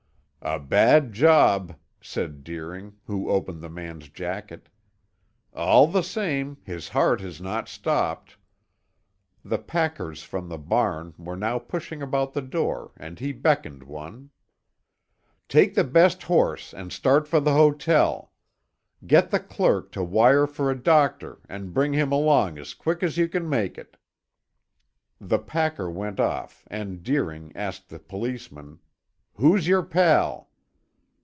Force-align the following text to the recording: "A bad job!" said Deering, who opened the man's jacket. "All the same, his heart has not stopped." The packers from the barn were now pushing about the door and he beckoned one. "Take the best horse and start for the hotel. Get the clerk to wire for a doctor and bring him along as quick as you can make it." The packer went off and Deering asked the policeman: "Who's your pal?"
"A 0.43 0.57
bad 0.57 1.13
job!" 1.13 1.75
said 2.01 2.43
Deering, 2.43 2.95
who 3.05 3.29
opened 3.29 3.61
the 3.61 3.69
man's 3.69 4.09
jacket. 4.09 4.69
"All 5.53 5.85
the 5.85 6.01
same, 6.01 6.57
his 6.63 6.87
heart 6.89 7.21
has 7.21 7.39
not 7.39 7.69
stopped." 7.69 8.37
The 9.45 9.59
packers 9.59 10.23
from 10.23 10.49
the 10.49 10.57
barn 10.57 11.13
were 11.15 11.35
now 11.35 11.59
pushing 11.59 12.01
about 12.01 12.33
the 12.33 12.41
door 12.41 12.91
and 12.97 13.19
he 13.19 13.31
beckoned 13.33 13.83
one. 13.83 14.31
"Take 15.47 15.75
the 15.75 15.83
best 15.83 16.23
horse 16.23 16.73
and 16.73 16.91
start 16.91 17.27
for 17.27 17.39
the 17.39 17.53
hotel. 17.53 18.33
Get 19.05 19.29
the 19.29 19.39
clerk 19.39 19.91
to 19.91 20.03
wire 20.03 20.47
for 20.47 20.71
a 20.71 20.75
doctor 20.81 21.37
and 21.47 21.71
bring 21.71 21.93
him 21.93 22.11
along 22.11 22.57
as 22.57 22.73
quick 22.73 23.03
as 23.03 23.15
you 23.15 23.27
can 23.29 23.47
make 23.47 23.77
it." 23.77 23.95
The 25.19 25.37
packer 25.39 25.91
went 25.91 26.19
off 26.19 26.63
and 26.65 27.03
Deering 27.03 27.51
asked 27.55 27.89
the 27.89 27.99
policeman: 27.99 28.79
"Who's 29.35 29.65
your 29.67 29.81
pal?" 29.81 30.49